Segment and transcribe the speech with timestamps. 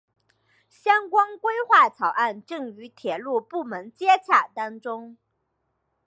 [0.67, 5.15] 相关规划草案正与铁路部门接洽当中。